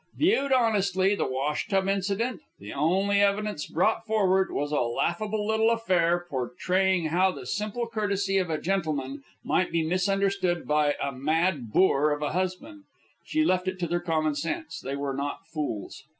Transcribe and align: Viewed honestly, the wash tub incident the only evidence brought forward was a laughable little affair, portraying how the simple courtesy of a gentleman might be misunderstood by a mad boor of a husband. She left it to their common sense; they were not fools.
Viewed 0.17 0.51
honestly, 0.51 1.13
the 1.13 1.27
wash 1.27 1.67
tub 1.67 1.87
incident 1.87 2.41
the 2.57 2.73
only 2.73 3.21
evidence 3.21 3.67
brought 3.67 4.03
forward 4.07 4.51
was 4.51 4.71
a 4.71 4.79
laughable 4.79 5.45
little 5.45 5.69
affair, 5.69 6.25
portraying 6.27 7.09
how 7.09 7.29
the 7.31 7.45
simple 7.45 7.87
courtesy 7.87 8.39
of 8.39 8.49
a 8.49 8.59
gentleman 8.59 9.21
might 9.43 9.71
be 9.71 9.83
misunderstood 9.83 10.67
by 10.67 10.95
a 10.99 11.11
mad 11.11 11.71
boor 11.71 12.09
of 12.09 12.23
a 12.23 12.31
husband. 12.31 12.85
She 13.23 13.45
left 13.45 13.67
it 13.67 13.77
to 13.77 13.87
their 13.87 13.99
common 13.99 14.33
sense; 14.33 14.79
they 14.79 14.95
were 14.95 15.13
not 15.13 15.45
fools. 15.45 16.03